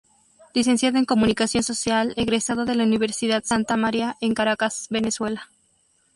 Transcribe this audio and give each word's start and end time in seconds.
Licenciado 0.55 0.97
en 0.97 1.05
Comunicación 1.05 1.61
Social 1.61 2.15
egresado 2.17 2.65
de 2.65 2.73
la 2.73 2.83
Universidad 2.85 3.43
Santa 3.43 3.77
María 3.77 4.17
en 4.19 4.33
Caracas, 4.33 4.87
Venezuela. 4.89 5.51